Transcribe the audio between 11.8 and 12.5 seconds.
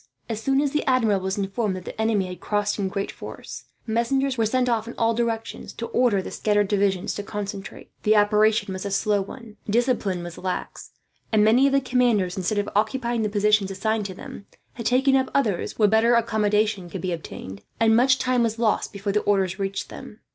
commanders,